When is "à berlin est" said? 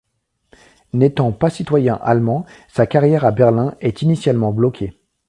3.23-4.01